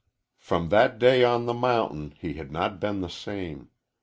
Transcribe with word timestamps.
From 0.39 0.69
that 0.69 0.97
day 0.97 1.23
on 1.23 1.45
the 1.45 1.53
mountain 1.53 2.15
he 2.17 2.33
had 2.33 2.51
not 2.51 2.79
been 2.79 3.01
the 3.01 3.07
same. 3.07 3.69